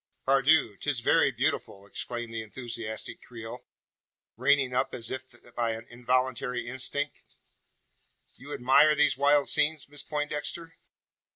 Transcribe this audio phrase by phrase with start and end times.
[0.25, 0.77] "Pardieu!
[0.77, 3.67] 'tis very beautiful!" exclaimed the enthusiastic Creole,
[4.35, 7.21] reining up as if by an involuntary instinct.
[8.33, 10.73] "You admire these wild scenes, Miss Poindexter?"